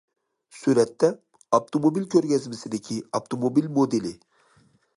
سۈرەتتە: 0.59 1.09
ئاپتوموبىل 1.57 2.07
كۆرگەزمىسىدىكى 2.15 2.99
ئاپتوموبىل 3.19 3.69
مودېلى. 3.77 4.17